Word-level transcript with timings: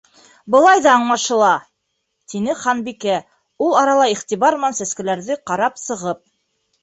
—Былай 0.53 0.79
ҙа 0.85 0.93
аңлашыла! 0.99 1.49
—тине 2.33 2.55
Ханбикә, 2.63 3.19
ул 3.65 3.77
арала 3.83 4.09
иғтибар 4.15 4.57
менән 4.63 4.79
сәскәләрҙе 4.79 5.37
ҡарап 5.51 5.77
сығып. 5.85 6.25